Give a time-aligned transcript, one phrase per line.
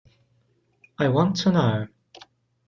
[0.97, 1.87] I want to know.